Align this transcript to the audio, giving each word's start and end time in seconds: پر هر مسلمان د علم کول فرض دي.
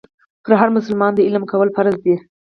پر 0.43 0.53
هر 0.61 0.69
مسلمان 0.77 1.11
د 1.15 1.19
علم 1.27 1.43
کول 1.51 1.67
فرض 1.75 1.95
دي. 2.03 2.15